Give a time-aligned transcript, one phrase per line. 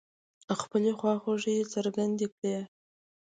[0.61, 2.55] خپلې خواخوږۍ يې څرګندې کړې.